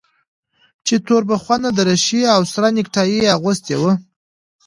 [0.85, 3.91] چې توربخونه دريشي او سره نيكټايي يې اغوستې وه.